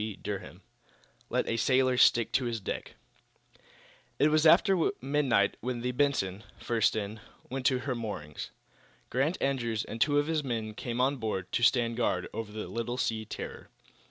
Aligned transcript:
CHAPTER 0.01 0.39
XII 0.53 0.59
LET 1.29 1.47
A 1.47 1.57
SAILOR 1.57 1.95
STICK 1.95 2.31
TO 2.31 2.45
HIS 2.45 2.59
DECK 2.59 2.95
It 4.17 4.29
was 4.29 4.47
after 4.47 4.89
midnight 4.99 5.57
when 5.61 5.81
the 5.81 5.91
"Benson," 5.91 6.43
first 6.57 6.95
in, 6.95 7.19
went 7.51 7.67
to 7.67 7.77
her 7.81 7.93
moorings. 7.93 8.49
Grant 9.11 9.37
Andrews 9.39 9.85
and 9.85 10.01
two 10.01 10.17
of 10.17 10.25
his 10.25 10.43
men 10.43 10.73
came 10.73 10.99
on 10.99 11.17
board, 11.17 11.51
to 11.51 11.61
stand 11.61 11.97
guard 11.97 12.27
over 12.33 12.51
the 12.51 12.67
little 12.67 12.97
sea 12.97 13.25
terror. 13.25 13.69